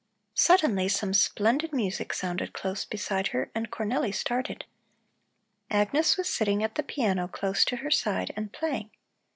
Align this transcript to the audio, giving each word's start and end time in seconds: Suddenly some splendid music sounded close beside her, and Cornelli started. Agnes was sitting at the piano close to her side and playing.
Suddenly 0.33 0.87
some 0.89 1.13
splendid 1.13 1.73
music 1.73 2.11
sounded 2.11 2.53
close 2.53 2.85
beside 2.85 3.27
her, 3.27 3.51
and 3.53 3.69
Cornelli 3.69 4.11
started. 4.11 4.65
Agnes 5.69 6.17
was 6.17 6.27
sitting 6.27 6.63
at 6.63 6.73
the 6.73 6.81
piano 6.81 7.27
close 7.27 7.63
to 7.65 7.75
her 7.75 7.91
side 7.91 8.33
and 8.35 8.51
playing. 8.51 8.89